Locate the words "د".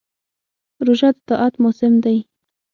1.15-1.17